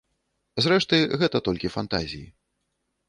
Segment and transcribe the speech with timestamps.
[0.65, 2.27] Зрэшты, гэта толькі фантазіі.